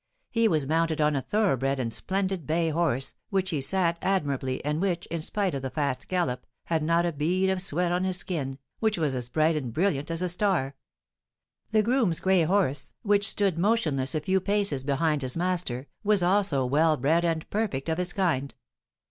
[0.31, 4.81] He was mounted on a thoroughbred and splendid bay horse, which he sat admirably, and
[4.81, 8.17] which, in spite of the fast gallop, had not a bead of sweat on his
[8.17, 10.75] skin, which was as bright and brilliant as a star.
[11.69, 16.65] The groom's gray horse, which stood motionless a few paces behind his master, was also
[16.65, 18.55] well bred and perfect of his kind.